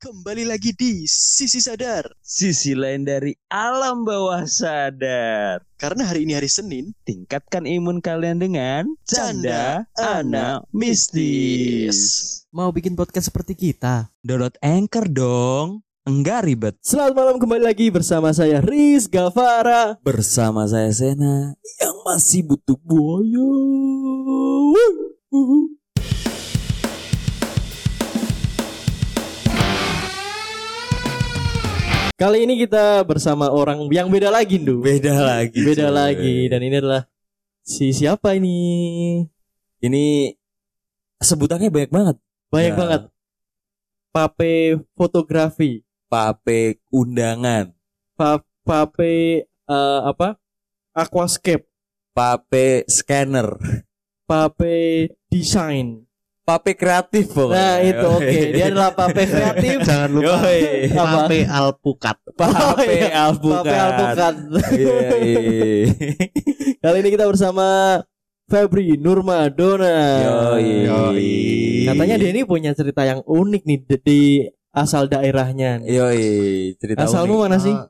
[0.00, 2.08] Kembali lagi di Sisi Sadar.
[2.24, 5.60] Sisi lain dari alam bawah sadar.
[5.76, 12.00] Karena hari ini hari Senin, Tingkatkan imun kalian dengan Canda canda anak mistis.
[12.48, 14.08] Mau bikin podcast seperti kita?
[14.24, 15.84] Download Anchor dong.
[16.08, 16.80] Enggak ribet.
[16.80, 20.00] Selamat malam kembali lagi bersama saya Riz Gavara.
[20.00, 23.52] Bersama saya Sena yang masih butuh buaya.
[32.20, 34.84] Kali ini kita bersama orang yang beda lagi, Ndu.
[34.84, 35.56] Beda lagi.
[35.64, 35.96] Beda cuy.
[35.96, 37.08] lagi dan ini adalah
[37.64, 39.24] si siapa ini?
[39.80, 40.36] Ini
[41.16, 42.16] sebutannya banyak banget.
[42.52, 42.78] Banyak Ya.
[42.78, 43.02] banget.
[44.12, 45.80] Pape fotografi,
[46.12, 47.72] Pape undangan,
[48.18, 50.36] pa pape eh, apa?
[50.92, 51.64] Aquascape,
[52.12, 53.54] pape scanner,
[54.28, 56.04] pape desain.
[56.42, 57.54] Pape kreatif pokoknya.
[57.56, 58.38] Nah, itu oke.
[58.50, 59.76] Dia adalah pape kreatif.
[59.88, 60.60] Jangan lupa Yoi.
[60.90, 62.16] Pape Alpukat.
[62.34, 63.64] Pape alpukat.
[63.64, 64.34] Pape alpukat.
[64.74, 64.98] Iya,
[65.30, 65.86] iya.
[66.80, 67.66] Kali ini kita bersama
[68.50, 69.94] Febri Nurmadona.
[70.26, 70.68] Yoi.
[70.90, 71.30] Yoi.
[71.86, 74.20] Katanya dia ini punya cerita yang unik nih di, di
[74.70, 75.78] asal daerahnya.
[75.78, 75.86] nih.
[75.92, 76.24] Yoi,
[76.76, 77.42] cerita Asalmu unik.
[77.46, 77.74] mana sih?
[77.74, 77.86] Eh,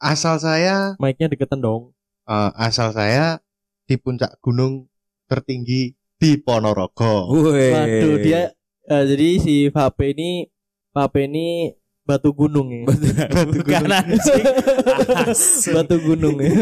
[0.00, 1.92] asal saya Mic-nya deketan dong.
[2.24, 3.44] eh, asal saya
[3.84, 4.88] di puncak gunung
[5.26, 7.32] tertinggi di Ponorogo.
[7.32, 7.72] Woi.
[7.72, 8.52] Waduh, dia
[8.84, 10.44] eh, jadi si Vape ini
[10.92, 11.72] Vape ini
[12.04, 12.84] batu gunung ya.
[12.84, 14.44] Batu Bukan anjing.
[15.24, 15.72] Asem.
[15.80, 16.52] batu gunung ya.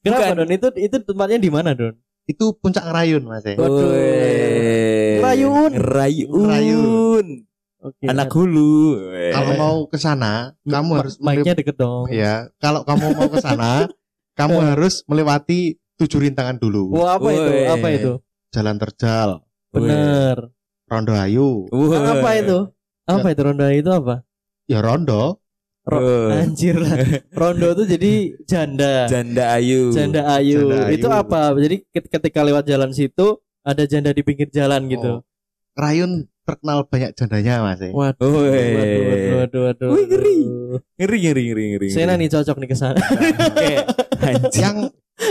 [0.00, 0.38] Kenapa Bukan.
[0.38, 0.50] Don?
[0.52, 1.98] Itu itu tempatnya di mana Don?
[2.24, 3.42] Itu puncak Rayun Mas.
[3.42, 3.58] ya.
[3.58, 3.90] Waduh.
[3.90, 5.18] Woi.
[5.18, 5.72] Rayun.
[5.74, 6.46] Rayun.
[6.46, 7.26] Rayun.
[7.84, 8.04] Oke.
[8.08, 8.96] Anak hulu.
[9.28, 12.08] Kalau mau ke sana, kamu Ma- harus mic-nya deket dong.
[12.08, 12.48] ya.
[12.56, 13.88] Kalau kamu mau ke sana,
[14.40, 16.96] kamu harus melewati tujuh rintangan dulu.
[16.96, 17.50] Wah, apa itu?
[17.50, 17.68] Woi.
[17.68, 18.12] Apa itu?
[18.54, 19.42] Jalan terjal,
[19.74, 20.54] Bener.
[20.86, 21.66] Rondo Ayu.
[21.90, 22.58] Apa itu?
[23.04, 24.22] Apa itu ronda itu apa?
[24.64, 25.42] ya Rondo.
[25.84, 26.40] Ro- Woi.
[26.40, 26.96] Anjir lah.
[27.40, 28.12] Rondo itu jadi
[28.48, 29.04] janda.
[29.04, 29.92] Janda Ayu.
[29.92, 30.70] Janda ayu.
[30.70, 30.94] Janda ayu.
[30.96, 31.52] Itu apa?
[31.58, 35.20] Jadi ket- ketika lewat jalan situ ada janda di pinggir jalan gitu.
[35.20, 35.26] Oh.
[35.76, 37.84] Rayun terkenal banyak jandanya Mas.
[37.84, 37.92] ya.
[37.92, 38.48] Waduh, Woi.
[38.48, 39.88] waduh, waduh, waduh, waduh.
[39.92, 40.36] Wih, ngeri.
[40.40, 40.78] waduh.
[40.96, 41.88] Ngeri ngeri ngeri ngeri.
[41.92, 42.96] Sena nih cocok nih ke sana.
[43.52, 43.84] Kayak
[44.24, 44.62] anjing.
[44.62, 44.76] Yang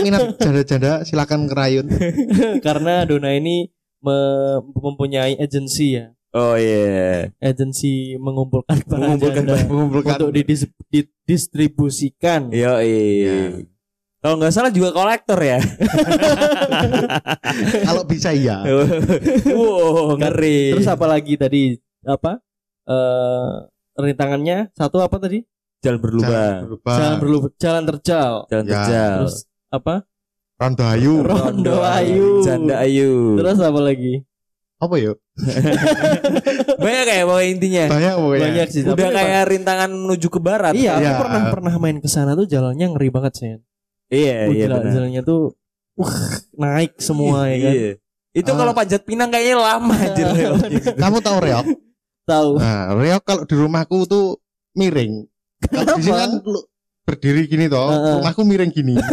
[0.02, 1.86] minat janda-janda silakan ke Rayun.
[2.66, 3.68] Karena Dona ini
[4.00, 6.10] me- mempunyai agensi ya.
[6.34, 7.30] Oh iya.
[7.38, 12.50] Agensi mengumpulkan para Mengumpulkan janda mengumpulkan untuk didis- didistribusikan.
[12.50, 13.62] Yo Iya.
[14.18, 15.60] Kalau nggak salah juga kolektor ya.
[17.86, 18.64] Kalau bisa iya.
[19.56, 20.72] wow, ngeri.
[20.74, 21.76] Terus apa lagi tadi?
[22.02, 22.40] Apa?
[22.88, 23.52] Eh
[23.94, 25.44] rintangannya satu apa tadi?
[25.84, 26.56] Jalan berlubang.
[26.66, 26.96] berubah.
[26.96, 28.32] Jalan berlu jalan terjal.
[28.48, 28.72] Jalan Ya.
[28.72, 29.12] terjal.
[29.22, 29.36] Terus
[29.74, 30.06] apa?
[30.54, 31.14] Rondo Ayu.
[31.20, 32.40] Rondo Ayu.
[32.40, 33.34] Janda Ayu.
[33.34, 34.22] Terus apa lagi?
[34.78, 35.12] Apa ya?
[36.78, 37.84] Banyak kayak pokoknya intinya.
[37.90, 38.42] Banyak pokoknya.
[38.46, 38.80] Banyak sih.
[38.84, 40.72] Udah tapi kayak rintangan menuju ke barat.
[40.74, 41.12] Iya, aku Iya.
[41.18, 43.46] pernah pernah main ke sana tuh jalannya ngeri banget sih.
[44.12, 44.92] Iya, Uh, iya benar.
[44.92, 45.42] jalannya tuh
[45.96, 46.16] uh,
[46.54, 47.72] naik semua ya kan.
[47.74, 47.92] Iya.
[48.34, 48.56] Itu Ah.
[48.58, 50.24] kalau panjat pinang kayaknya lama aja.
[51.02, 51.66] Kamu tahu reok?
[52.24, 52.50] Tahu.
[52.58, 54.38] Nah, reok kalau di rumahku tuh
[54.74, 55.26] miring.
[55.64, 56.30] Kalau di sini kan
[57.04, 58.14] berdiri gini toh, Heeh.
[58.20, 58.96] rumahku miring gini.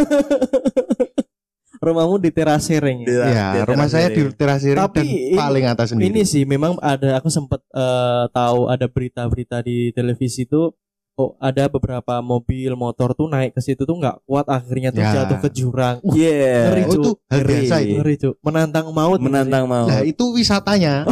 [1.82, 3.58] Rumahmu di teras sereng ya.
[3.58, 6.14] ya, rumah saya di teras Tapi dan ini- paling atas sendiri.
[6.14, 10.78] Ini sih memang ada aku sempat eh, tahu ada berita-berita di televisi tuh
[11.18, 15.26] oh ada beberapa mobil motor tuh naik ke situ tuh nggak kuat akhirnya tuh Ya.
[15.26, 15.98] jatuh ke jurang.
[16.06, 16.70] Uh, Iya.
[16.70, 17.94] Ngeri, oh, itu hal biasa itu.
[17.98, 18.34] ngeri tuh.
[18.46, 19.18] Menantang maut.
[19.18, 19.90] Menantang mau.
[19.90, 21.10] Nah, itu wisatanya.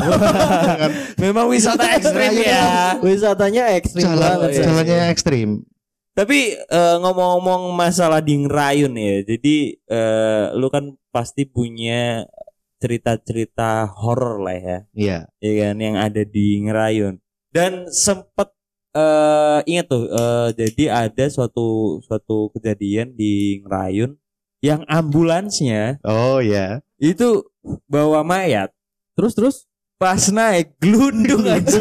[1.24, 2.94] Memang wisata ekstrim ya.
[3.02, 4.50] Wisatanya ekstrim Jalan banget.
[4.62, 5.50] Jalannya ekstrim.
[6.20, 9.24] Tapi eh, ngomong-ngomong masalah di ngerayun ya.
[9.24, 9.56] Jadi
[9.88, 12.28] eh, lu kan pasti punya
[12.84, 14.78] cerita-cerita horor lah ya.
[14.92, 15.20] Iya.
[15.40, 17.20] ya kan yang ada di ngerayun
[17.52, 18.52] dan sempet
[18.90, 24.18] eh ingat tuh eh, jadi ada suatu suatu kejadian di ngerayun
[24.66, 26.82] yang ambulansnya Oh ya.
[27.00, 27.48] itu
[27.88, 28.74] bawa mayat
[29.14, 29.56] Terus terus
[30.00, 31.76] pas naik glundung aja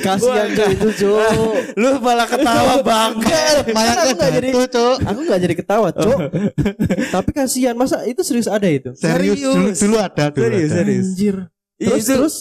[0.00, 1.28] kasihan cuy itu cuy.
[1.76, 4.96] lu malah ketawa banget Mayatnya Aku nggak jadi- Cuk.
[5.04, 6.18] Aku nggak jadi ketawa, Cok.
[7.14, 8.96] Tapi kasihan masa itu serius ada itu.
[8.96, 9.78] Serius, dulu, Serius.
[9.78, 10.76] dulu ada dulu Serius, ada.
[10.80, 11.06] serius.
[11.06, 11.36] Anjir.
[11.76, 12.34] Terus Itu- terus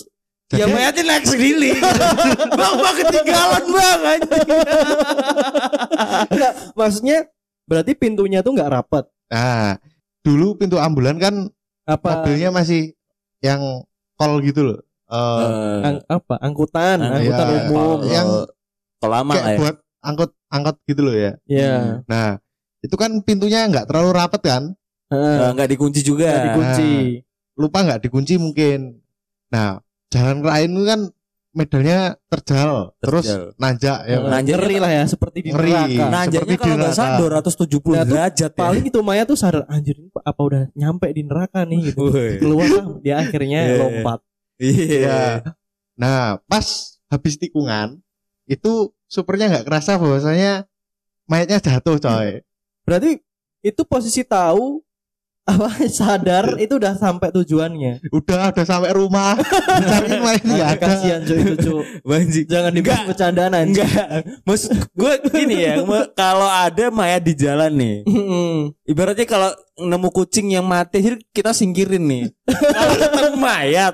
[0.49, 1.71] ya mayatnya naik sendiri
[2.57, 3.99] bang bang ketinggalan bang
[6.25, 7.17] enggak maksudnya
[7.67, 9.03] berarti pintunya tuh nggak rapat.
[9.29, 9.77] Nah,
[10.23, 11.35] dulu pintu ambulan kan
[11.83, 12.93] Apa mobilnya masih
[13.41, 13.61] yang
[14.19, 14.79] kol gitu loh.
[15.09, 17.55] Eh, Eh, ang- apa angkutan, Ang- angkutan iya.
[17.65, 17.97] umum.
[17.97, 18.29] kalau- Yang
[18.99, 21.31] lama lah kayak ya buat angkot angkot gitu loh ya.
[21.47, 22.03] Ya.
[22.05, 22.37] Nah,
[22.83, 24.63] itu kan pintunya nggak terlalu rapat kan?
[25.09, 25.37] Heeh.
[25.41, 26.89] Eh, nggak dikunci juga Nggak dikunci.
[27.57, 29.01] Lupa nggak dikunci mungkin.
[29.49, 29.79] Nah,
[30.13, 31.01] jalan lain kan
[31.49, 33.43] medalnya terjal, terus Terjal.
[33.57, 34.17] nanjak ya.
[34.21, 34.29] kan?
[34.29, 35.71] Nanjaknya ngeri lah ya seperti di Ngeri.
[35.73, 36.05] neraka.
[36.07, 37.49] Nanjaknya kalau di nggak salah neraka.
[37.49, 38.59] 270 Nah, derajat ya.
[38.59, 42.03] Paling itu Maya tuh sadar anjir ini apa udah nyampe di neraka nih gitu.
[42.37, 43.75] Keluar lah, dia akhirnya Iya.
[43.77, 44.19] lompat.
[44.57, 44.99] Iya.
[45.01, 45.21] Ya.
[45.95, 46.65] Nah, pas
[47.09, 47.97] habis tikungan
[48.45, 48.71] itu
[49.05, 50.69] supernya nggak kerasa bahwasanya
[51.25, 52.45] mayatnya jatuh, coy.
[52.85, 53.21] Berarti
[53.59, 54.85] itu posisi tahu
[55.49, 58.05] apa sadar itu udah sampai tujuannya.
[58.13, 59.33] Udah udah sampai rumah,
[59.81, 60.77] nggak Agak ada.
[60.77, 61.81] kasihan cuy itu cuy.
[62.05, 62.43] Banjir.
[62.45, 63.81] Jangan dibuat bercandaan anjing.
[63.81, 64.07] Enggak.
[64.45, 65.73] Maksud gue gini ya,
[66.13, 67.95] kalau ada mayat di jalan nih,
[68.85, 72.23] ibaratnya kalau nemu kucing yang mati, jadi kita singkirin nih.
[72.77, 73.93] kalau ketemu mayat,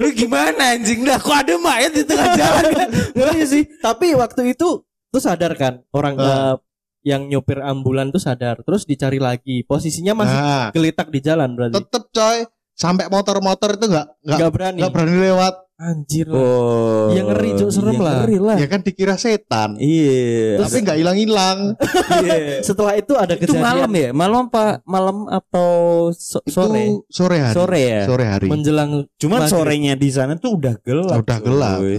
[0.00, 1.04] lu gimana anjing?
[1.04, 2.88] Dah kok ada mayat di tengah jalan kan?
[3.52, 3.68] Sih.
[3.78, 4.80] Tapi waktu itu
[5.12, 6.56] tuh sadar kan orang Ah.
[7.04, 8.58] Yang nyopir ambulan tuh sadar.
[8.58, 9.62] Terus dicari lagi.
[9.62, 11.76] Posisinya masih Nah, gelitak di jalan berarti.
[11.76, 12.38] tetep coy,
[12.72, 14.78] sampai motor-motor itu nggak nggak Gak berani.
[14.80, 15.54] nggak berani lewat.
[15.74, 16.30] Anjir.
[16.30, 16.38] lah.
[16.38, 17.10] Oh.
[17.10, 18.14] Ya ngeri, Cuk, serem ya lah.
[18.22, 18.56] Ngeri lah.
[18.56, 20.62] Ya kan dikira setan, Iya.
[20.62, 21.58] tapi nggak hilang-hilang.
[22.22, 22.62] Iya.
[22.62, 24.08] Setelah itu ada Itu kejadian malam ya?
[24.14, 24.78] Malam apa?
[24.84, 25.70] Malam atau
[26.10, 26.78] so- sore?
[26.78, 27.54] Itu sore hari.
[27.58, 28.00] Sore ya.
[28.06, 28.46] Sore hari.
[28.46, 29.50] menjelang Cuman maghrib.
[29.52, 31.18] sorenya di sana tuh udah gelap.
[31.20, 31.78] Udah gelap.
[31.82, 31.98] cuy.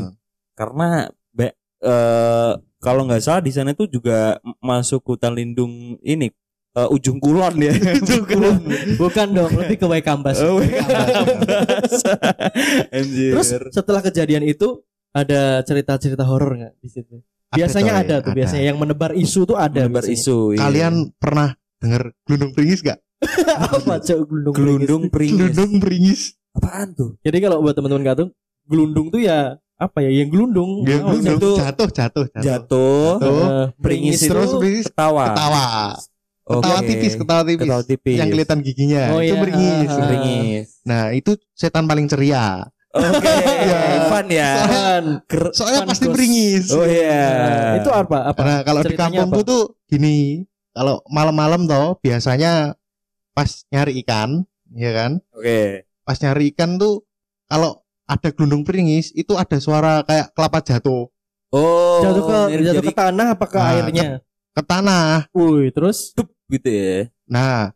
[0.54, 0.88] Karena
[1.30, 2.52] be- eh,
[2.86, 6.30] kalau nggak salah di sana tuh juga masuk hutan lindung ini
[6.78, 7.74] eh, ujung kulon ya.
[8.06, 8.62] ujung kulon.
[9.02, 10.38] bukan dong, lebih ke Waikambas.
[10.46, 10.62] Oh.
[12.94, 17.26] Terus setelah kejadian itu ada cerita-cerita horor nggak di situ?
[17.56, 19.88] Biasanya ada, tuh, biasanya yang menebar isu tuh ada.
[19.88, 20.22] Menebar biasanya.
[20.22, 20.38] isu.
[20.54, 20.62] iya.
[20.68, 21.50] Kalian pernah
[21.80, 23.00] dengar gelundung pringis gak?
[23.80, 24.54] apa cok gelundung?
[24.54, 25.34] gelundung pringis?
[25.34, 25.56] pringis.
[25.56, 26.22] Gelundung pringis.
[26.52, 27.10] Apaan tuh?
[27.24, 28.28] Jadi kalau buat teman-teman tahu,
[28.68, 30.10] gelundung tuh ya apa ya?
[30.14, 30.72] Yang gelundung.
[30.84, 32.26] Ya, Oh, gelundung itu- jatuh, jatuh, jatuh.
[32.36, 33.10] Jatuh.
[33.20, 33.44] Jatuh.
[33.44, 35.24] eh, Pringis pringis Terus itu pringis Ketawa.
[35.30, 35.66] ketawa.
[36.46, 36.56] Oke.
[36.56, 37.66] Ketawa tipis, ketawa tipis.
[37.66, 38.18] Ketawa tipis.
[38.18, 39.04] Yang kelihatan giginya.
[39.12, 39.42] Oh, itu iya.
[39.42, 39.90] pringis.
[39.90, 40.06] Ah.
[40.06, 40.66] Pringis.
[40.84, 42.64] Nah, itu setan paling ceria.
[42.92, 43.28] Oke.
[43.28, 43.80] Iya.
[44.14, 44.52] Fun ya.
[45.26, 46.16] Ker- Soalnya Kan, pasti Gus.
[46.16, 46.66] pringis.
[46.72, 47.26] Oh iya.
[47.28, 48.18] Nah, itu apa?
[48.30, 48.38] Apa?
[48.38, 49.50] Karena kalau di kampungku apa?
[49.50, 52.78] tuh gini, kalau malam-malam toh biasanya
[53.34, 55.12] pas nyari ikan, ya kan?
[55.34, 55.84] Oke.
[56.02, 57.04] Pas nyari ikan tuh
[57.46, 61.10] kalau ada gelundung pringis itu ada suara kayak kelapa jatuh
[61.50, 62.02] Oh.
[62.02, 64.08] jatuh ke jadi- jatuh ke tanah apa ke Ah, airnya?
[64.52, 65.08] ke tanah.
[65.32, 66.12] Wih, terus
[66.46, 67.08] gitu ya.
[67.26, 67.72] Nah,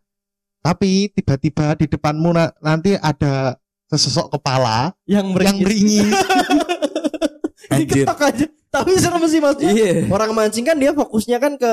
[0.60, 3.56] tapi tiba-tiba di depanmu na- nanti ada
[3.88, 5.64] sesosok kepala yang yang meringis.
[5.64, 6.12] beringis.
[7.72, 8.04] Anjir.
[8.04, 8.46] Diketok aja.
[8.70, 9.72] Tapi serem sih maksudnya.
[9.72, 9.92] Iya.
[10.08, 11.72] Orang mancing kan dia fokusnya kan ke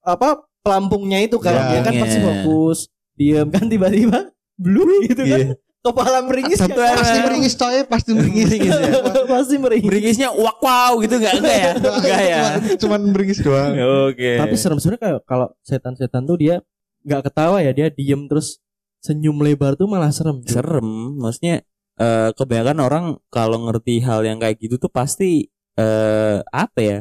[0.00, 0.28] apa
[0.60, 1.52] pelampungnya itu kan.
[1.52, 1.62] Ya.
[1.68, 2.26] dia kan pasti Iya.
[2.26, 2.78] fokus.
[3.12, 4.30] Diam kan tiba-tiba
[4.62, 5.54] blue gitu kan.
[5.82, 6.94] Kepala meringis Satu kan.
[6.94, 8.46] pasti meringis coy, pasti meringis.
[8.46, 8.92] Meringis ya.
[9.26, 9.88] pasti meringis.
[9.90, 11.72] Beringisnya wak wow gitu enggak enggak ya?
[11.74, 12.38] Enggak ya.
[12.38, 13.74] Cuman, cuman meringis doang.
[14.06, 14.38] Oke.
[14.38, 16.62] Tapi serem sebenarnya kayak kalau setan-setan tuh dia
[17.02, 18.62] nggak ketawa ya, dia diem terus
[19.02, 20.38] senyum lebar tuh malah serem.
[20.46, 20.54] cuy.
[20.54, 20.88] serem.
[21.18, 21.66] Maksudnya
[21.98, 26.98] eh kebanyakan orang kalau ngerti hal yang kayak gitu tuh pasti eh apa ya?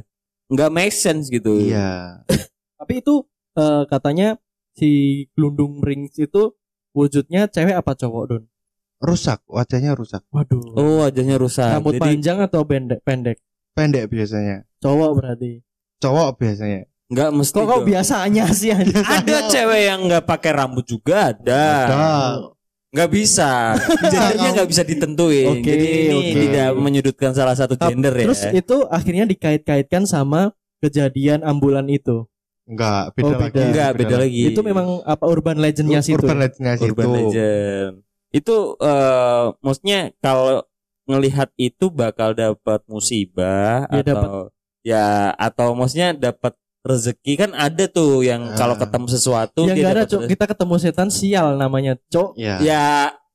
[0.50, 1.70] Enggak make sense gitu.
[1.70, 2.26] Iya.
[2.82, 3.30] Tapi itu
[3.62, 4.42] eh, katanya
[4.74, 4.90] si
[5.38, 6.58] gelundung meringis itu
[6.98, 8.44] wujudnya cewek apa cowok don?
[9.02, 10.22] Rusak, wajahnya rusak.
[10.30, 10.62] Waduh.
[10.78, 11.74] Oh, wajahnya rusak.
[11.74, 13.02] Rambut Jadi panjang atau pendek?
[13.02, 13.38] Pendek.
[13.74, 14.62] Pendek biasanya.
[14.78, 15.52] Cowok berarti.
[15.98, 16.86] Cowok biasanya.
[17.12, 17.56] enggak mesti.
[17.58, 19.04] Kok kok biasanya sih anjing?
[19.04, 21.66] Ada cewek yang enggak pakai rambut juga ada.
[21.90, 22.06] Ada.
[22.92, 23.50] Nggak bisa.
[24.06, 25.48] Gendernya nggak bisa ditentuin.
[25.50, 26.40] Oke, Jadi ini oke.
[26.46, 28.26] tidak menyudutkan salah satu gender ya.
[28.30, 32.28] Terus itu akhirnya dikait-kaitkan sama kejadian ambulan itu.
[32.70, 33.44] Enggak, beda Oh, lagi.
[33.52, 33.62] beda.
[33.66, 34.42] Enggak, beda lagi.
[34.48, 36.20] Itu memang apa urban legendnya situ.
[36.20, 36.92] Urban legendnya situ.
[36.94, 37.94] Urban Legend.
[38.32, 40.64] Itu eh maksudnya kalau
[41.04, 44.34] ngelihat itu bakal dapat musibah Ya, atau
[44.82, 48.58] ya atau maksudnya dapat rezeki kan ada tuh yang Ah.
[48.58, 50.22] kalau ketemu sesuatu Yang dia ada, dapat Cok.
[50.28, 52.34] Kita ketemu setan sial namanya, Cok.
[52.34, 52.58] Ya.
[52.58, 52.86] Ya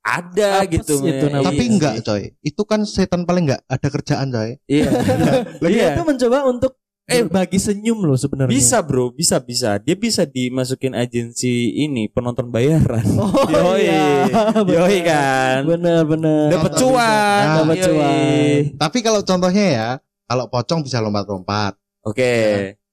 [0.03, 1.03] ada Apes gitu.
[1.03, 1.47] itu namanya.
[1.47, 2.03] Tapi Iya enggak, sih.
[2.03, 2.23] coy.
[2.41, 4.51] Itu kan setan paling enggak ada kerjaan, coy.
[4.67, 4.91] Iya.
[5.63, 5.87] Dia Iya.
[5.95, 6.75] itu mencoba untuk
[7.07, 8.51] Eh, bagi senyum loh sebenarnya.
[8.51, 9.79] Bisa bro, bisa bisa.
[9.79, 13.07] Dia bisa dimasukin agensi ini penonton bayaran.
[13.15, 13.87] Oh Yoi.
[13.87, 14.27] iya.
[14.59, 15.63] Yoi kan.
[15.65, 16.51] Bener bener.
[16.51, 17.43] Dapat cuan.
[17.47, 17.59] bisa.
[17.63, 18.61] Dapat cuan.
[18.75, 19.89] Tapi kalau contohnya ya,
[20.27, 22.35] kalau pocong bisa lompat-lompat, Oke.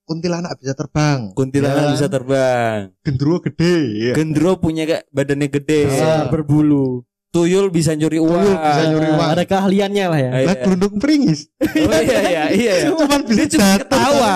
[0.06, 1.92] kuntilanak bisa terbang, Kuntilanak Ya.
[1.98, 2.94] bisa terbang.
[3.02, 4.14] gendruwo gede, ya.
[4.14, 5.90] Gendro punya kayak badannya gede.
[5.90, 7.02] Besar, berbulu.
[7.34, 8.46] Tuyul bisa nyuri uang.
[8.46, 9.30] Tuyul bisa nyuri uang.
[9.34, 10.30] Ada keahliannya lah ya.
[10.30, 10.62] Ah, Lah iya.
[10.62, 12.44] gelundung pringis, Oh iya iya iya.
[12.54, 12.74] iya.
[12.88, 14.36] cuman bisa Dia cuma ketawa.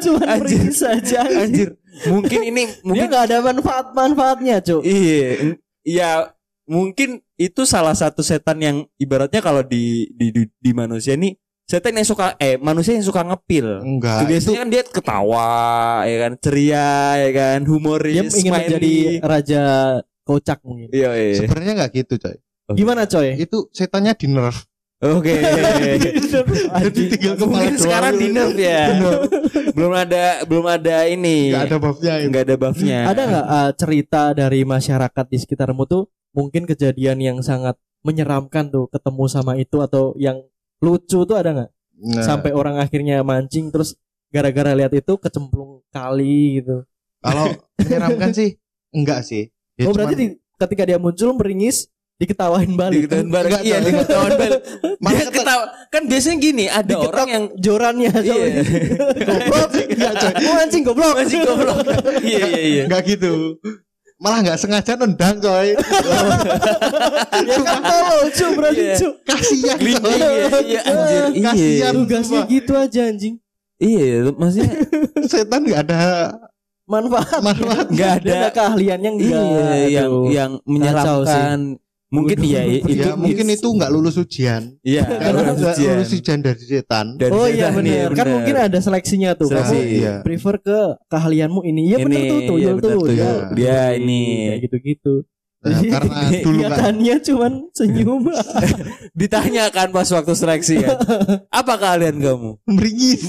[0.00, 0.56] Cuma Anjir.
[0.56, 1.20] pergi saja.
[1.28, 1.68] Anjir.
[2.08, 4.80] Mungkin ini Dia mungkin nggak ada manfaat-manfaatnya, Cuk.
[4.80, 5.28] iya.
[5.82, 6.10] Iya,
[6.64, 11.32] mungkin itu salah satu setan yang ibaratnya kalau di di di, di manusia ini
[11.64, 13.84] setan yang suka eh manusia yang suka ngepil.
[13.84, 15.52] Enggak, itu Biasanya kan dia ketawa,
[16.02, 16.88] ya kan, ceria,
[17.18, 18.64] ya kan, humoris, Dia ingin smiley.
[18.64, 19.62] menjadi raja
[20.28, 20.92] kocak mungkin.
[20.92, 21.40] Iya, iya.
[21.40, 22.36] sebenarnya enggak gitu, coy.
[22.76, 23.40] Gimana, coy?
[23.40, 24.68] Itu setannya di nerf.
[24.98, 25.30] Oke.
[26.82, 28.98] Jadi tinggal kepala doang sekarang di nerf ya.
[29.70, 31.54] belum ada belum ada ini.
[31.54, 32.28] Nggak ada buffnya itu.
[32.34, 33.00] Nggak ada buffnya.
[33.06, 38.90] Ada nggak uh, cerita dari masyarakat di sekitarmu tuh mungkin kejadian yang sangat menyeramkan tuh
[38.90, 40.42] ketemu sama itu atau yang
[40.82, 41.70] lucu tuh ada nggak?
[41.98, 43.94] Nah, Sampai orang akhirnya mancing terus
[44.34, 46.84] gara-gara lihat itu kecemplung kali gitu.
[47.18, 48.58] kalau menyeramkan sih
[48.90, 49.50] enggak sih.
[49.78, 53.06] Ya oh berarti cuman- di- ketika dia muncul meringis diketawain balik.
[53.06, 53.50] Diketawain bareng.
[53.52, 54.60] Enggak, Iya, diketawain balik.
[55.08, 55.64] Dia ketawa.
[55.86, 58.34] Kan biasanya gini, ada Diketok orang yang jorannya Iya.
[59.28, 60.32] goblok Enggak, coy.
[60.40, 61.78] Mau mancing goblok masih goblok.
[62.20, 62.82] Iya, iya, iya.
[62.84, 63.62] Enggak gitu.
[64.18, 65.78] Malah enggak sengaja nendang coy.
[67.38, 68.96] ya kan tolol cu berarti Iya.
[68.96, 70.18] cu Kasihan Glinding coy.
[70.18, 70.26] ya.
[70.58, 71.22] Iya, anjir.
[71.30, 71.46] Iya.
[71.46, 71.92] Kasihan.
[71.94, 72.50] tugasnya Sumpah.
[72.50, 73.34] gitu aja anjing
[73.78, 74.70] Iya, maksudnya
[75.30, 76.00] Setan enggak ada
[76.88, 77.86] manfaat manfaat.
[77.94, 80.24] nggak dia ada ada keahliannya enggak iya yang Aduh.
[80.28, 81.60] yang menyeramkan.
[82.08, 84.80] Mungkin iya itu Ya, mungkin itu enggak lulus ujian.
[84.80, 85.92] Iya, Kalau lulus enggak ujian.
[85.92, 87.06] lulus ujian dari setan.
[87.14, 89.76] Dari oh iya benar kan mungkin ada seleksinya tuh Seleksi.
[89.76, 90.14] kamu Iya.
[90.24, 93.32] prefer ke keahlianmu ini iya benar tuh tuh iya iya tuh tuh, ya.
[93.52, 94.22] Dia ini.
[94.48, 95.14] kayak gitu-gitu
[95.58, 96.38] Nah, karena dulu kan
[96.70, 98.22] Kelihatannya cuman senyum
[99.18, 100.94] Ditanya kan pas waktu seleksi kan.
[101.50, 102.50] Apa kalian kamu?
[102.64, 103.26] meringis.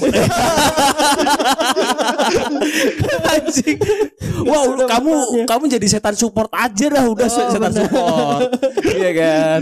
[3.50, 3.78] Anjing.
[4.48, 5.12] Wah, Sudah kamu
[5.44, 7.72] kamu jadi setan support aja dah udah Oh, setan benar.
[7.76, 8.40] support.
[9.00, 9.60] Iya kan?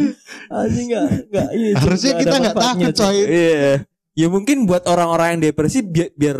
[0.49, 3.17] anjing enggak enggak iya Harusnya nggak kita enggak takut coy.
[3.21, 3.73] Iya.
[4.13, 6.39] Ya mungkin buat orang-orang yang depresi biar, biar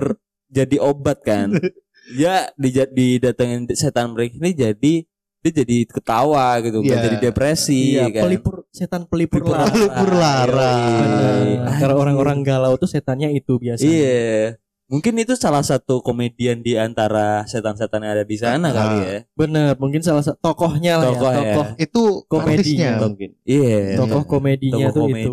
[0.49, 1.49] jadi obat kan.
[2.09, 4.95] Ya di didatengin setan mereka ini jadi
[5.39, 7.05] dia jadi ketawa gitu, nggak Iya.
[7.05, 8.25] jadi depresi iya kan.
[8.25, 10.77] pelipur setan pelipur Pelipur lara Pelipur lara.
[10.89, 11.45] Benar.
[11.77, 13.93] Karena orang-orang galau tuh setannya itu biasanya.
[13.93, 14.57] Iya.
[14.89, 18.73] Mungkin itu salah satu komedian di antara setan-setan yang ada di sana Ah.
[18.73, 19.19] kali ya.
[19.37, 21.45] Bener, mungkin salah satu tokohnya lah Tokoh ya, ya.
[21.53, 22.91] tokoh Itu Komedinya.
[22.99, 23.31] mungkin.
[23.45, 23.97] Iya.
[23.97, 25.29] tokoh komedinya Tokoh tuh komedi.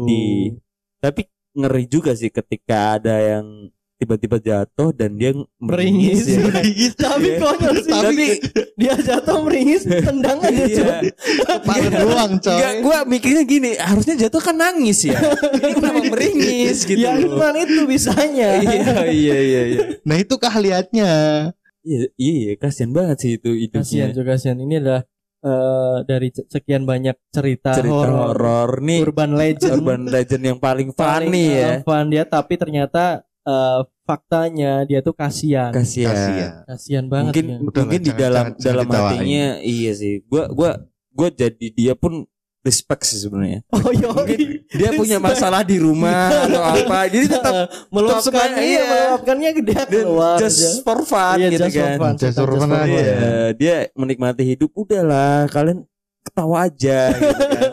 [0.52, 0.60] itu.
[1.00, 1.22] Tapi
[1.56, 6.28] ngeri juga sih ketika ada yang tiba-tiba jatuh dan dia Meringis.
[6.28, 6.44] ya.
[6.94, 7.40] Tapi Iya.
[7.40, 7.92] konyol sih.
[7.92, 8.26] Tapi
[8.76, 11.00] dia jatuh meringis, tendang aja iya.
[11.48, 12.52] Kepala doang coy.
[12.54, 15.16] Enggak, gua mikirnya gini, harusnya jatuh kan nangis ya.
[15.16, 17.00] Ini kenapa meringis gitu.
[17.00, 17.40] Ya loh.
[17.40, 18.50] cuman itu bisanya.
[18.60, 19.80] iya, iya, iya, iya.
[20.04, 21.12] Nah, itu keahliannya.
[21.82, 24.12] Iya, iya, kasihan banget sih itu Kasihan hidupnya.
[24.12, 24.58] juga kasihan.
[24.58, 25.02] Ini adalah
[25.40, 31.30] eh, dari sekian banyak cerita, Cerita horor, nih urban legend, urban legend yang paling paling,
[31.30, 31.72] funny eh, ya.
[31.86, 35.70] fun dia tapi ternyata eh, faktanya dia tuh kasihan.
[35.70, 36.12] Kasihan.
[36.12, 36.52] Kasihan.
[36.66, 37.58] Kasihan banget Mungkin ya.
[37.60, 39.10] Udah mungkin lah, di jangan- dalam jangan- jangan dalam ditawain.
[39.16, 40.14] hatinya iya sih.
[40.26, 40.70] Gua gua
[41.10, 42.14] gua jadi dia pun
[42.62, 43.62] respect sih sebenarnya.
[43.70, 44.10] Oh iya.
[44.10, 47.06] Mungkin dia punya masalah di rumah atau apa.
[47.08, 47.54] Jadi tetap
[47.88, 48.84] meluapkan iya, iya.
[48.84, 50.70] meluapkannya dia dan keluar just aja.
[50.82, 51.98] for fun Iya, gitu just for kan.
[51.98, 52.14] fun.
[52.16, 52.90] Just for Just fun for aja.
[52.90, 52.98] fun.
[52.98, 55.86] Iya, dia menikmati hidup udahlah kalian
[56.22, 57.72] ketawa aja gitu kan.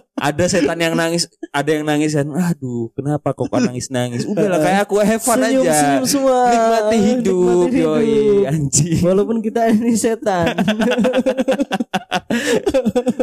[0.26, 2.26] ada setan yang nangis, ada yang nangis kan.
[2.26, 4.24] Aduh, kenapa kok kan nangis nangis?
[4.24, 5.74] Udahlah kayak aku have fun senyum, aja.
[5.76, 6.38] senyum semua.
[6.48, 8.50] Nikmati hidup, Nikmati yoi, hidup.
[8.50, 9.00] anjing.
[9.00, 10.46] Walaupun kita ini setan.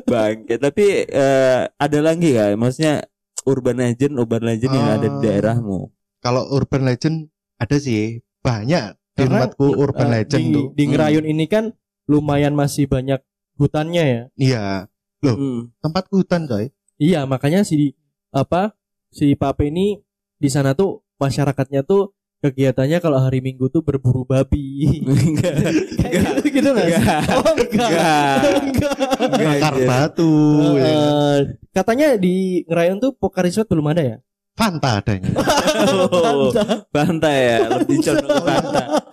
[0.06, 3.04] Bangke, tapi eh, ada lagi ya, maksudnya
[3.44, 5.22] urban legend, urban legend yang ada di Ah.
[5.22, 5.80] daerahmu.
[6.20, 10.66] Kalau urban legend ada sih banyak di tempatku urban eh, legend di, tuh.
[10.74, 13.20] di Ngerayun ini kan lumayan masih banyak
[13.56, 14.22] hutannya ya.
[14.36, 14.66] Iya,
[15.24, 15.72] Hmm.
[15.80, 16.72] tempatku hutan coy.
[17.02, 17.98] Iya, makanya si
[18.34, 18.74] apa
[19.14, 20.02] si Pape ini
[20.38, 25.00] di sana tuh masyarakatnya tuh kegiatannya kalau hari Minggu tuh berburu babi.
[25.08, 25.56] Enggak.
[25.96, 27.00] Kayak gitu gitu nggak sih?
[27.00, 27.24] Enggak.
[27.40, 27.90] Oh enggak.
[27.90, 28.38] Enggak.
[28.60, 28.96] Enggak.
[29.32, 29.88] Bakar anjir.
[29.88, 30.34] batu.
[30.76, 30.84] ya.
[30.84, 31.38] Eh,
[31.72, 34.18] katanya di Ngerayun tuh Pokari Resort belum ada ya?
[34.54, 35.32] Fanta adanya.
[35.84, 36.48] Oh,
[36.96, 38.46] bantai ya, lebih condong.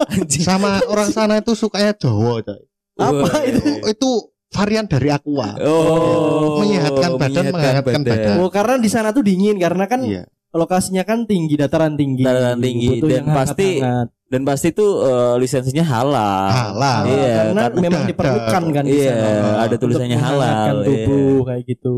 [0.07, 0.45] Anjing.
[0.45, 2.63] Sama orang sana itu sukanya Jawa coy.
[2.95, 3.43] Apa Wah.
[3.43, 3.63] itu?
[3.91, 4.11] Itu
[4.51, 5.55] varian dari aqua.
[5.61, 8.37] Oh, Menyehatkan badan, menghangatkan badan.
[8.39, 10.27] Oh, karena di sana tuh dingin karena kan Iya.
[10.51, 12.23] lokasinya kan tinggi, dataran tinggi.
[12.23, 14.09] Dataran tinggi, Butuh dan pasti- hangat-hangat.
[14.31, 16.51] Dan pasti tuh eh, lisensinya halal.
[16.51, 17.03] Halal.
[17.05, 18.71] Iya, karena kan memang udah diperlukan ada.
[18.73, 19.27] kan di Iya, sana.
[19.27, 21.95] ada Untuk tulisannya halal, tubuh kayak gitu.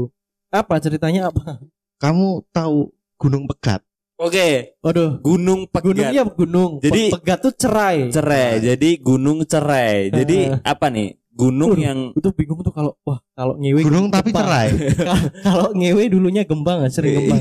[0.48, 1.60] Apa ceritanya apa?
[1.98, 3.84] Kamu tahu Gunung Pegat?
[4.16, 5.84] Oke, Waduh, Gunung Pegat.
[5.84, 6.72] gunungnya gunung.
[6.78, 8.08] Jadi- Pe- pegat tuh cerai.
[8.08, 8.60] cerai.
[8.60, 10.08] Jadi gunung cerai.
[10.08, 11.12] Jadi apa nih?
[11.32, 14.44] Gunung yang Itu bingung tuh kalau wah kalau ngewe Gunung tapi gembang.
[14.44, 14.68] cerai.
[15.46, 17.40] kalau ngewe dulunya gembang nggak sering gembang.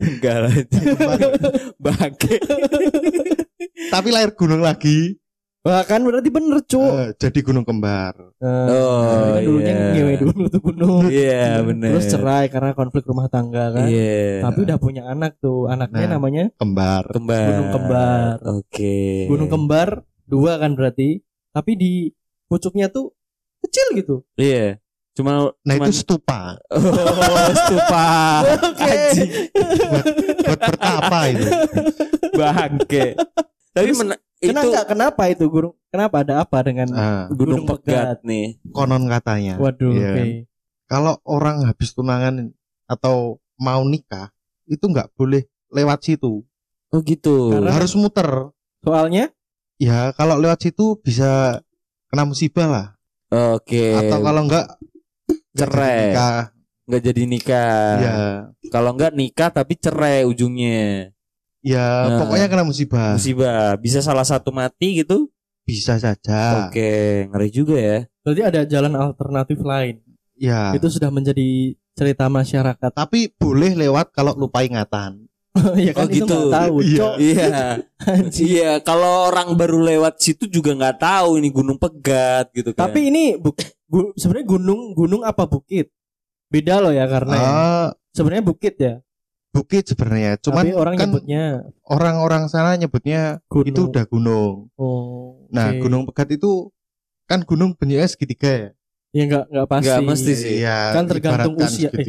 [0.00, 0.54] enggak lah.
[1.78, 2.36] Bangke.
[3.88, 5.20] tapi lahir gunung lagi.
[5.62, 6.82] Wah kan berarti bener cu.
[6.82, 8.18] Eh, jadi gunung kembar.
[8.34, 9.86] Eh, Oh, kan dulunya iya.
[9.94, 11.04] ngewe dulu tuh gunung.
[11.06, 11.90] Iya, benar.
[11.94, 13.86] Terus cerai karena konflik rumah tangga kan.
[13.86, 14.42] Iya.
[14.42, 15.70] Tapi udah punya anak tuh.
[15.70, 16.12] Anaknya Nah.
[16.16, 17.06] namanya Kembar.
[17.06, 17.46] kembar.
[17.46, 18.34] Gunung Kembar.
[18.58, 18.98] Oke.
[19.28, 19.88] Gunung Kembar
[20.24, 21.22] dua kan berarti.
[21.52, 21.92] Tapi di
[22.52, 23.16] pucuknya tuh
[23.60, 24.16] kecil gitu.
[24.36, 24.76] Iya.
[25.12, 28.06] Cuma Nah cuman- itu stupa oh, stupa.
[28.44, 28.96] Oke.
[29.88, 30.04] Buat,
[30.42, 31.46] buat bertapa itu.
[32.32, 33.06] bangke.
[33.72, 34.86] Tapi Terus, mena- Kenapa itu enggak?
[34.86, 35.74] Kenapa itu gunung?
[35.86, 38.58] Kenapa ada apa dengan Ah, gunung, Gunung pegat, nih.
[38.68, 39.54] konon katanya.
[39.56, 40.10] Waduh, Iya.
[40.10, 40.24] oke.
[40.88, 42.50] Kalau orang habis tunangan
[42.84, 44.34] atau mau nikah
[44.66, 46.42] itu nggak boleh lewat situ.
[46.88, 47.54] Oh gitu.
[47.54, 48.50] Karena- Harus muter.
[48.80, 49.30] Soalnya
[49.76, 51.62] Ya kalau lewat situ bisa
[52.12, 52.86] kena musibah lah.
[53.56, 53.96] Oke.
[53.96, 54.66] Atau kalau enggak
[55.56, 56.12] Cerai.
[56.12, 56.40] nikah.
[56.82, 57.80] nggak jadi nikah.
[57.96, 58.16] Ya,
[58.68, 61.08] Kalau nggak nikah tapi cerai ujungnya.
[61.64, 62.18] ya Nah.
[62.20, 63.16] pokoknya kena musibah.
[63.16, 63.80] Musibah.
[63.80, 65.32] Bisa salah satu mati gitu.
[65.64, 66.68] Bisa saja.
[66.68, 67.98] Oke, ngeri juga ya.
[68.20, 70.04] berarti ada jalan alternatif lain.
[70.36, 70.74] Ya.
[70.76, 72.90] Itu sudah menjadi cerita masyarakat.
[72.92, 75.31] Tapi boleh lewat kalau lupa ingatan.
[75.78, 76.32] ya kan Oh, itu gitu.
[76.32, 76.96] nggak tahu, Iya.
[76.96, 77.14] Cok.
[77.18, 77.48] Iya.
[78.48, 82.88] Iya, kalau orang baru lewat situ juga nggak tahu ini gunung pegat gitu kan.
[82.88, 83.54] Tapi ini bu-
[83.84, 85.92] gu- sebenarnya gunung gunung apa bukit?
[86.48, 87.46] Beda loh ya karena ya.
[87.46, 88.94] Ah, sebenarnya bukit ya.
[89.48, 90.40] bukit sebenarnya.
[90.40, 91.44] Cuman Tapi orang kan nyebutnya
[91.84, 93.68] orang-orang sana nyebutnya gunung.
[93.68, 94.54] itu udah gunung.
[94.74, 95.44] Oh.
[95.48, 96.72] Nah, gunung pegat itu
[97.24, 98.70] kan gunung bentuknya segitiga ya.
[99.12, 99.84] ya enggak enggak pasti.
[99.84, 100.52] Nggak mesti sih.
[100.58, 101.92] Iya, Kan tergantung usia.
[101.92, 102.08] Eh.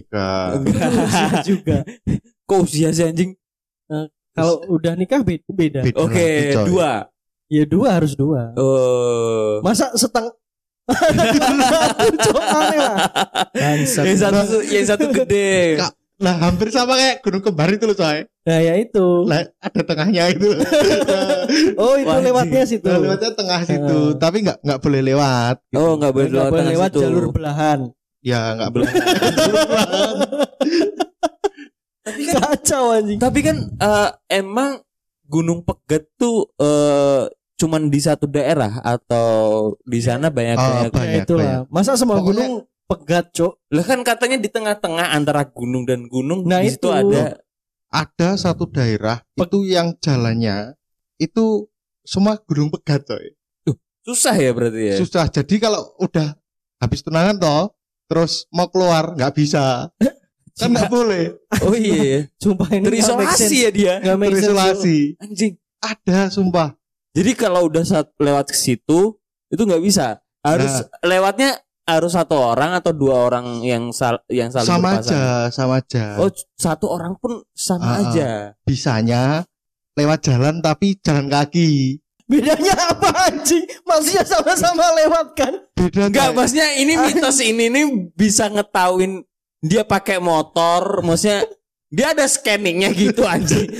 [1.03, 1.77] Usia juga.
[2.53, 3.31] Kok usia sih anjing?
[4.31, 5.81] Kalau udah nikah be- beda.
[5.81, 6.65] Beda Oke, lagi, coy.
[6.67, 6.91] dua.
[7.47, 8.53] Ya dua harus dua.
[8.55, 9.59] Oh.
[9.59, 10.29] Masa seteng
[10.83, 12.95] Cok aneh lah.
[13.51, 14.03] Bangsat.
[14.03, 15.79] yang satu yang satu gede.
[16.15, 18.23] Nah, hampir sama kayak gunung kembar itu loh, coy.
[18.43, 19.23] Nah ya itu.
[19.23, 20.49] Lah, ada tengahnya itu.
[21.75, 22.83] Oh itu Wah, lewatnya situ.
[22.83, 25.55] Nah, lewatnya tengah situ, tapi nggak nggak boleh lewat.
[25.63, 25.75] gitu.
[25.75, 26.99] Oh, nggak boleh Nggak lewat, boleh lewat situ.
[27.01, 27.79] jalur belahan.
[28.21, 28.89] Ya nggak boleh.
[32.03, 33.15] Tapi kan Kacau anjing.
[33.17, 34.83] tapi kan eh, emang
[35.23, 39.29] Gunung Pegat tuh eh cuman di satu daerah atau
[39.81, 40.91] di sana banyak Oh, banyak.
[40.91, 41.15] banyak.
[41.15, 41.53] Ya itulah.
[41.69, 43.53] Masa semua Pokoknya- gunung pegat, Cok?
[43.71, 46.91] Lah kan katanya di tengah-tengah antara gunung dan gunung Nah, di situ itu.
[46.91, 47.39] ada
[47.87, 50.73] Ada satu daerah itu yang jalannya
[51.15, 51.69] itu
[52.01, 53.31] semua gunung pegat, coy.
[54.03, 54.95] susah ya berarti ya.
[54.99, 55.31] Susah.
[55.31, 56.35] Jadi kalau udah
[56.75, 57.63] habis tunangan toh,
[58.03, 59.87] terus mau keluar nggak bisa.
[60.53, 61.23] kan nggak boleh.
[61.65, 62.29] Oh iya.
[62.37, 63.93] Sumpah ini nggak Terisolasi ya dia.
[64.01, 64.17] Nggak.
[64.29, 64.97] Terisolasi.
[65.17, 65.53] Anjing.
[65.83, 66.77] Ada sumpah.
[67.13, 69.17] Jadi kalau udah saat lewat ke situ
[69.49, 70.21] itu nggak bisa.
[70.41, 75.19] Harus lewatnya harus satu orang atau dua orang yang sal yang saling sama berpasangan.
[75.19, 76.05] aja, sama aja.
[76.15, 78.01] Oh, satu orang pun sama ah.
[78.07, 78.29] aja.
[78.63, 79.43] Bisanya
[79.99, 81.99] lewat jalan tapi jalan kaki.
[82.23, 83.67] Bedanya apa anjing?
[83.83, 85.53] Maksudnya sama-sama lewat kan?
[85.75, 86.35] Beda Enggak, Coy.
[86.39, 87.85] maksudnya ini mitos ini nih
[88.15, 89.27] bisa ngetauin
[89.63, 91.47] dia pakai motor, maksudnya
[91.87, 93.71] dia ada scanningnya gitu anjing.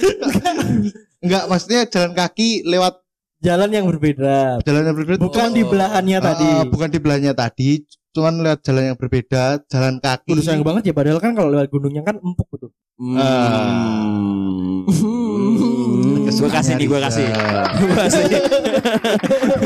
[1.19, 3.03] Enggak, maksudnya jalan kaki lewat
[3.37, 4.63] Jalan yang berbeda.
[4.63, 5.19] jalan yang berbeda.
[5.19, 5.53] Bukan Oh.
[5.53, 6.47] di belahannya Ah, tadi.
[6.63, 10.31] bukan di belahnya tadi, cuman lewat jalan yang berbeda, jalan kaki.
[10.31, 12.71] Udah sayang banget ya padahal kan kalau lewat gunungnya kan empuk tuh.
[12.95, 13.19] Hmm.
[14.87, 16.31] Hmm.
[16.33, 17.25] Gue kasih nih, gue kasih.
[17.77, 18.23] Gue kasih.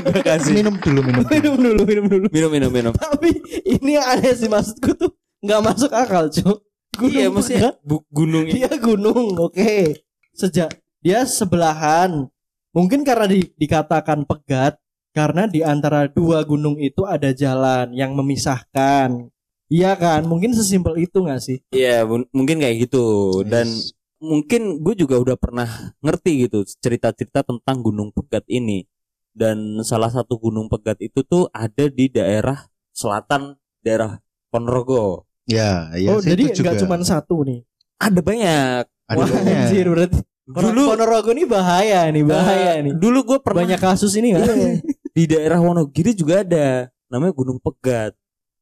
[0.04, 0.54] Gue kasih.
[0.54, 1.22] Minum dulu, minum.
[1.22, 1.30] dulu.
[1.38, 2.28] minum dulu, minum dulu.
[2.30, 2.94] Minum, minum, minum.
[2.94, 3.30] Tapi
[3.64, 5.10] ini aneh sih maksudku tuh
[5.44, 6.58] nggak masuk akal, Cuk.
[6.98, 10.02] Iya, maksudnya bu- gunung dia gunung, oke.
[10.34, 12.26] Sejak dia sebelahan.
[12.74, 14.82] Mungkin karena di- dikatakan pegat
[15.14, 19.30] karena di antara dua gunung itu ada jalan yang memisahkan.
[19.68, 20.26] Iya kan?
[20.26, 21.58] Mungkin sesimpel itu nggak sih?
[21.70, 23.06] Iya, mun- mungkin kayak gitu.
[23.46, 23.94] Dan Yes.
[24.18, 25.70] mungkin gue juga udah pernah
[26.02, 28.88] ngerti gitu cerita-cerita tentang Gunung Pegat ini.
[29.38, 34.18] Dan salah satu Gunung Pegat itu tuh ada di daerah selatan daerah
[34.50, 35.27] Ponorogo.
[35.48, 36.12] Ya, ya.
[36.12, 37.64] oh, jadi nggak cuma satu nih.
[37.98, 38.84] Ada banyak.
[39.08, 39.58] Ada Wah, banyak.
[39.72, 40.20] anjir berarti.
[40.48, 42.94] Dulu Ponorogo ini bahaya nih, bahaya eh, nih.
[42.96, 44.32] Dulu gue pernah Banyak kasus ini?
[44.32, 44.80] Iya.
[45.12, 48.16] di daerah Wonogiri juga ada namanya Gunung Pegat.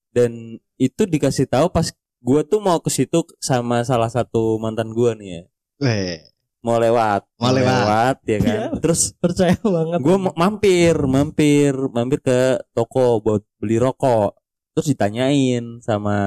[0.10, 1.93] Dan itu dikasih tahu pas
[2.26, 5.41] gue tuh mau ke situ sama salah satu mantan gue nih ya.
[5.86, 6.17] Eh,
[6.65, 8.26] Mau lewat, Mau lewat.
[8.26, 8.58] ya kan.
[8.74, 8.82] Iya.
[8.82, 10.00] Terus Percaya banget.
[10.02, 14.34] gue mampir mampir mampir ke toko buat beli rokok
[14.74, 16.17] terus ditanyain sama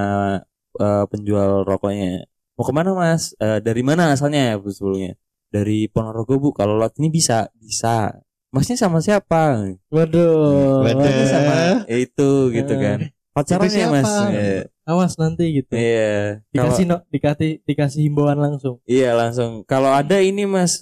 [0.79, 5.15] eh, penjual rokoknya mau ke mana mas Eh, dari mana asalnya bu sebelumnya
[5.49, 8.15] dari Ponorogo bu kalau lewat ini bisa bisa
[8.49, 10.85] masnya sama siapa Waduh.
[10.85, 10.99] Waduh.
[10.99, 11.55] Masnya sama
[11.87, 12.79] Eh, itu gitu Eh.
[12.79, 12.99] kan
[13.33, 14.09] pacarannya Itu mas?
[14.29, 14.61] Iya.
[14.85, 15.73] Awas nanti gitu.
[15.73, 18.81] iya Kalau- Dikasih no, dikasih dikasih himbauan langsung.
[18.85, 20.81] iya langsung kalau ada ini mas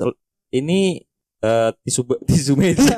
[0.49, 1.06] ini
[1.40, 2.94] eh, tisu tisu meja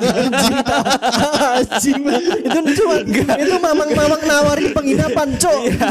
[1.59, 2.01] Anjing
[2.45, 2.95] itu cuma
[3.35, 5.59] itu mamang-mamang nawarin penginapan, Cok.
[5.65, 5.87] Iya.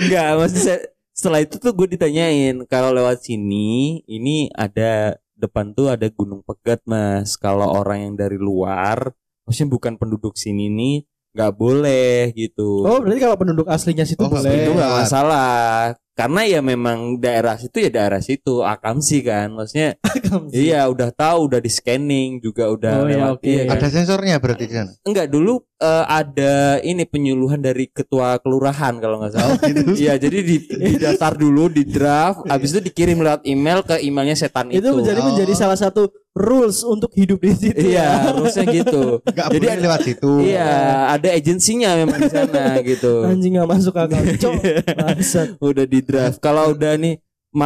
[0.00, 0.78] Enggak, maksud saya
[1.16, 6.84] setelah itu tuh gue ditanyain kalau lewat sini ini ada depan tuh ada Gunung Pegat
[6.84, 7.36] mas.
[7.36, 9.12] Kalau orang yang dari luar,
[9.44, 10.96] maksudnya bukan penduduk sini nih
[11.36, 12.84] nggak boleh gitu.
[12.84, 14.56] Oh, berarti kalau penduduk aslinya situ Oh, boleh.
[14.56, 20.00] itu nggak masalah karena ya memang daerah situ ya daerah situ akamsi kan maksudnya
[20.50, 23.44] iya udah tahu udah di scanning juga udah Oh, iya, lewat oke.
[23.46, 23.76] iya kan?
[23.76, 24.92] Ada sensornya berarti di sana.
[25.02, 29.92] enggak dulu eh, ada ini penyuluhan dari ketua kelurahan kalau nggak salah gitu.
[30.02, 30.56] iya jadi di,
[30.96, 35.20] daftar dulu di draft habis itu dikirim lewat email ke emailnya setan itu, itu menjadi
[35.20, 35.26] Oh.
[35.28, 37.80] menjadi salah satu rules untuk hidup di situ.
[37.88, 40.32] iya harusnya gitu Enggak Jadi boleh ada- lewat situ.
[40.44, 40.68] iya
[41.10, 44.20] ada agensinya memang di sana gitu Anjing nggak masuk akal.
[44.20, 44.54] Cok.
[45.00, 45.48] Bangsat.
[45.58, 46.38] udah di draft.
[46.38, 47.16] Kalau udah nih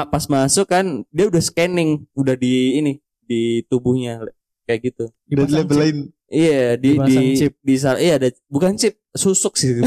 [0.06, 4.22] pas masuk kan dia udah scanning, udah di ini di tubuhnya
[4.64, 5.10] kayak gitu.
[5.26, 5.58] Dan Dipasang chip.
[5.66, 5.98] labelin
[6.30, 7.58] Iya di di chip.
[7.58, 9.82] di sal- iya ada bukan chip susuk sih.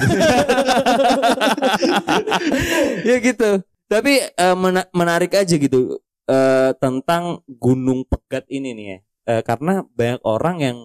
[3.04, 3.50] ya gitu.
[3.88, 8.98] Tapi eh, mena- menarik aja gitu eh, tentang Gunung Pegat ini nih ya.
[9.24, 10.78] Eh, karena banyak orang yang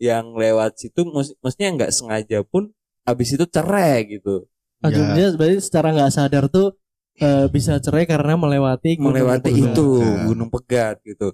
[0.00, 2.72] yang lewat situ mus- mestinya nggak sengaja pun
[3.04, 4.48] habis itu cerai gitu.
[4.80, 5.28] Aduh, Ya.
[5.36, 6.76] berarti secara nggak sadar tuh
[7.16, 9.76] eh, bisa cerai karena melewati gunung melewati Pegat.
[9.76, 10.24] itu Pegat.
[10.24, 11.28] Gunung Pegat gitu.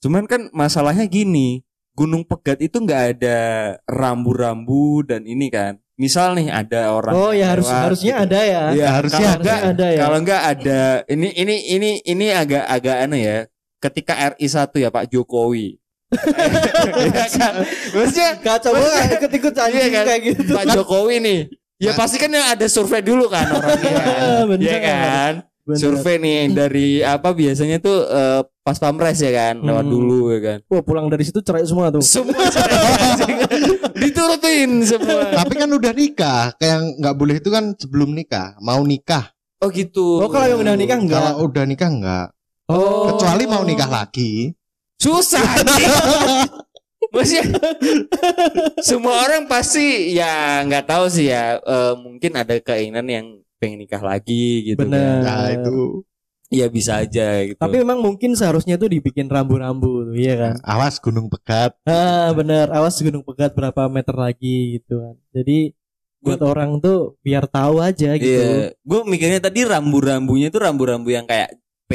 [0.00, 1.64] Cuman kan masalahnya gini,
[1.96, 3.38] Gunung Pegat itu nggak ada
[3.84, 5.80] rambu-rambu dan ini kan.
[6.00, 8.24] Misal nih ada orang Oh ya harus lewat harusnya gitu.
[8.24, 8.62] ada ya.
[8.72, 10.00] Iya, harusnya kalau Harusnya enggak ada ya.
[10.00, 13.38] kalau enggak ada ini ini ini ini agak agak aneh ya.
[13.78, 15.76] Ketika RI 1 ya Pak Jokowi.
[17.00, 17.54] Iya kan?
[17.92, 20.04] Maksudnya Kacau banget ikut-ikut anjing Iya kan?
[20.06, 20.50] kayak gitu.
[20.52, 21.40] Pak Jokowi nih.
[21.76, 23.92] Ya pasti kan yang ada survei dulu kan orangnya.
[23.94, 24.42] kan?
[24.50, 24.64] Bener.
[24.64, 25.32] Iya kan?
[25.60, 25.78] Bener.
[25.78, 29.90] survei nih dari apa biasanya tuh eh, pas pamres ya kan lewat Hmm.
[29.90, 31.98] dulu ya kan Wah pulang dari situ cerai semua tuh.
[32.00, 32.38] semua
[33.96, 36.54] diturutin semua Tapi kan udah nikah.
[36.54, 38.54] Kayak yang nggak boleh itu kan sebelum nikah.
[38.58, 39.34] Mau nikah.
[39.58, 41.18] oh gitu Oh kalau yang udah nikah enggak.
[41.20, 42.26] Kalau udah nikah enggak.
[42.66, 43.10] Oh.
[43.10, 44.54] Kecuali mau nikah lagi.
[44.96, 45.40] susah
[47.10, 47.42] maksudnya
[48.78, 53.98] semua orang pasti ya nggak tahu sih ya eh, mungkin ada keinginan yang pengen nikah
[53.98, 55.20] lagi gitu Bener.
[55.20, 55.24] kan.
[55.24, 56.04] Nah itu.
[56.50, 60.54] Ya bisa aja gitu Tapi memang mungkin seharusnya tuh dibikin rambu-rambu tuh, iya kan?
[60.66, 61.78] Awas gunung pegat.
[61.86, 65.14] Ah bener, awas gunung pegat berapa meter lagi gitu kan.
[65.30, 65.72] Jadi
[66.20, 68.28] buat orang tuh biar tahu aja gitu.
[68.28, 71.56] Iya, gue mikirnya tadi rambu-rambunya itu rambu-rambu yang kayak
[71.88, 71.92] P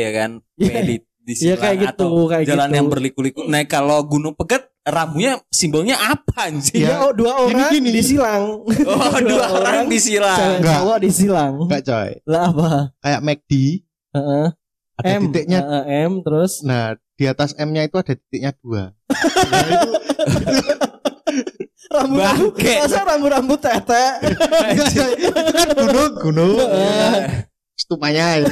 [0.00, 0.80] ya kan, P Iya.
[0.80, 2.76] di, di Iya silang kayak gitu, atau kayak jalan gitu.
[2.78, 3.40] yang berliku-liku.
[3.44, 6.86] Nah kalau Gunung Pegat rambunya simbolnya apa anjing?
[6.86, 7.90] Iya, oh, dua orang gini.
[7.90, 8.62] disilang.
[8.64, 10.38] Oh dua orang disilang.
[10.38, 10.76] Cewek Enggak.
[10.78, 11.52] cowok disilang.
[11.66, 12.10] Enggak coy.
[12.24, 12.68] Lah apa?
[13.02, 13.52] Kayak McD.
[14.16, 14.46] Heeh.
[14.96, 15.60] Ada M, titiknya.
[15.60, 18.96] Heeh, M terus Nah di atas M-nya itu ada titiknya dua.
[18.96, 19.90] Nah, itu
[21.92, 22.46] rambu-rambu.
[22.52, 22.72] Bangke.
[22.82, 24.04] Masa rambu-rambu tete?
[24.72, 26.56] itu kan gunung, gunung.
[26.60, 27.14] Heeh.
[27.76, 28.48] Stupanya ya.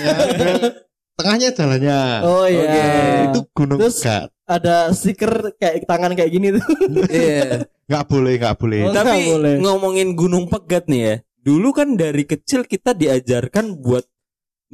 [1.15, 2.01] Tengahnya jalannya.
[2.27, 2.65] Oh iya.
[2.65, 2.83] Oke.
[3.31, 4.29] Itu gunung Terus- pegat.
[4.45, 6.65] Ada stiker kayak tangan kayak gini tuh.
[7.09, 7.65] Iya.
[7.89, 8.81] Nggak boleh, nggak boleh.
[8.85, 9.55] Oh, Tapi boleh.
[9.61, 11.15] ngomongin Gunung Pegat nih ya.
[11.45, 14.05] Dulu kan dari kecil kita diajarkan buat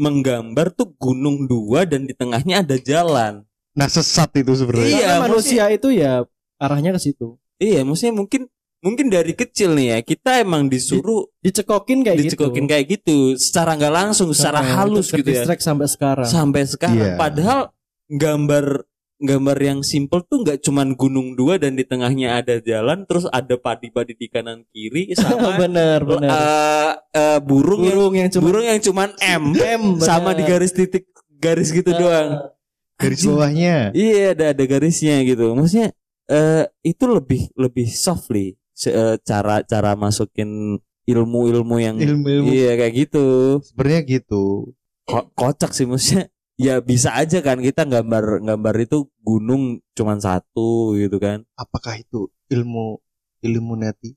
[0.01, 3.45] menggambar tuh gunung dua dan di tengahnya ada jalan.
[3.77, 4.89] Nah sesat itu sebenarnya.
[4.89, 6.25] Iya, Karena manusia itu ya
[6.57, 7.37] arahnya ke situ.
[7.61, 8.49] Iya, maksudnya mungkin
[8.81, 12.71] mungkin dari kecil nih ya kita emang disuruh Dicekokin kayak dicekokin gitu.
[12.73, 16.25] kayak gitu secara nggak langsung secara Heeh, halus itu gitu ya sampai sekarang.
[16.25, 17.21] sampai sekarang Iya.
[17.21, 17.61] padahal
[18.09, 18.89] gambar
[19.21, 23.53] gambar yang simple tuh nggak cuman gunung dua dan di tengahnya ada jalan terus ada
[23.55, 26.29] padi-padi di kanan kiri sama bener bener.
[26.29, 29.45] eh, eh, burung, yang burung yang cuma burung yang cuman M
[29.77, 31.05] M sama di garis titik
[31.37, 32.49] garis gitu doang
[32.97, 33.97] Garis bawahnya.
[33.97, 35.57] Iya ada ada garisnya gitu.
[35.57, 35.89] Maksudnya
[36.29, 40.77] eh itu lebih lebih softly eh, cara cara masukin
[41.09, 42.53] ilmu-ilmu yang Ilmu-ilmu.
[42.53, 43.57] iya kayak gitu.
[43.65, 44.77] Sebenarnya gitu.
[45.09, 46.29] Ko- kocak sih maksudnya.
[46.61, 51.49] Ya bisa aja kan kita gambar gambar itu gunung cuman satu gitu kan.
[51.57, 53.01] Apakah itu ilmu
[53.47, 54.13] Illuminati?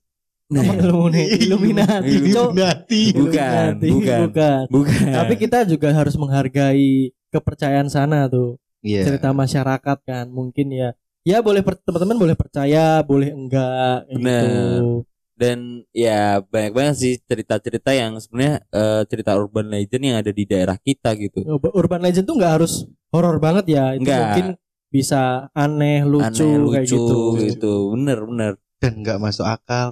[0.52, 1.40] Nah, Illuminati.
[1.40, 2.12] Illuminati.
[2.20, 3.02] Illuminati.
[3.16, 4.20] Bukan, bukan.
[4.28, 4.64] bukan.
[4.68, 5.12] bukan.
[5.16, 8.60] Tapi kita juga harus menghargai kepercayaan sana tuh.
[8.84, 9.08] Iya.
[9.08, 10.92] Cerita masyarakat kan mungkin ya.
[11.24, 14.44] Ya boleh teman-teman boleh percaya, boleh enggak Bener.
[14.44, 15.08] gitu.
[15.34, 20.44] Dan ya banyak banget sih cerita-cerita yang sebenarnya eh, cerita urban legend yang ada di
[20.46, 21.42] daerah kita gitu.
[21.42, 23.84] Ur- Urban legend tuh nggak harus horor banget ya.
[23.98, 24.20] Itu Nggak.
[24.22, 24.46] mungkin
[24.94, 27.18] bisa aneh, lucu, Aneh, kayak gitu.
[27.42, 27.74] gitu.
[27.98, 28.52] Bener bener.
[28.78, 29.90] Dan nggak masuk akal.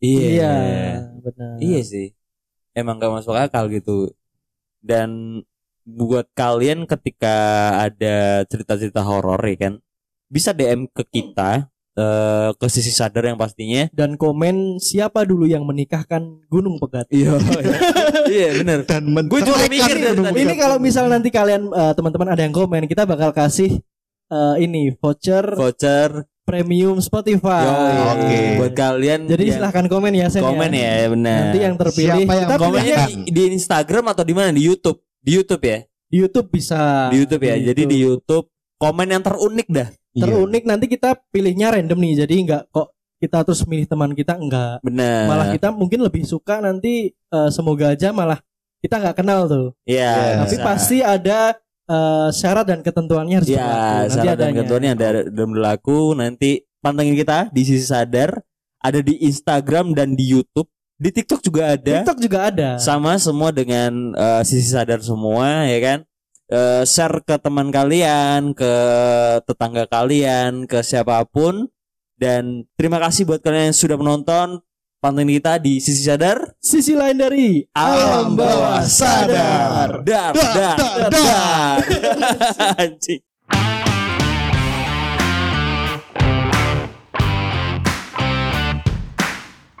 [0.00, 0.52] Iya.
[1.20, 1.56] benar.
[1.60, 2.06] Iya sih.
[2.76, 4.12] Emang gak masuk akal gitu.
[4.84, 5.40] Dan
[5.86, 7.36] buat kalian ketika
[7.88, 9.74] ada cerita-cerita horor ya kan,
[10.28, 13.88] bisa DM ke kita eh ke sisi sadar yang pastinya.
[13.90, 17.08] Dan komen siapa dulu yang menikahkan Gunung Pegat.
[17.08, 17.40] Iya.
[18.28, 20.36] iya bener Dan Gue juga mikir dari tadi.
[20.44, 23.80] Ini kalau misal nanti kalian eh, teman-teman ada yang komen, kita bakal kasih
[24.28, 27.66] eh, ini voucher Voucher premium Spotify.
[27.66, 27.96] Yoi.
[28.14, 28.38] Oke.
[28.62, 31.38] Buat kalian Jadi yang silahkan komen ya Sen komen ya, benar.
[31.50, 34.54] Nanti yang terpilih Siapa yang kita komennya di, di Instagram atau di mana?
[34.54, 35.02] Di YouTube.
[35.18, 35.80] Di YouTube ya.
[36.06, 37.10] di YouTube bisa.
[37.10, 37.58] Di YouTube ya.
[37.58, 38.46] Jadi di YouTube
[38.78, 39.90] komen yang terunik dah.
[40.16, 42.14] Terunik nanti kita pilihnya random nih.
[42.24, 44.80] Jadi nggak kok kita terus milih teman kita enggak.
[44.84, 45.24] Benar.
[45.28, 48.40] Malah kita mungkin lebih suka nanti eh, semoga aja malah
[48.80, 49.66] kita nggak kenal tuh.
[49.88, 50.12] Iya.
[50.12, 50.34] Iya.
[50.44, 50.64] Tapi bisa.
[50.64, 51.40] pasti ada
[51.88, 53.80] eh, syarat dan ketentuannya harus Ya, berlaku.
[53.80, 54.54] Nanti syarat dan adanya.
[54.56, 56.00] ketentuannya ada dan berlaku.
[56.14, 56.50] Nanti
[56.84, 58.30] pantengin kita di sisi sadar.
[58.76, 60.68] Ada di Instagram dan di YouTube.
[60.96, 62.04] Di TikTok juga ada.
[62.04, 62.68] TikTok juga ada.
[62.78, 65.98] Sama semua dengan eh, sisi sadar semua, ya kan?
[66.46, 68.72] Eh, share ke teman kalian, ke
[69.50, 71.66] tetangga kalian, ke siapa pun.
[72.14, 74.62] Dan terima kasih buat kalian yang sudah menonton.
[75.02, 76.54] Pantengin kita di sisi sadar.
[76.62, 80.00] Sisi lain dari Alam bawah sadar.
[80.06, 81.78] Dar, dar, Dar, dar, dar, dar.
[82.82, 83.22] Anjing.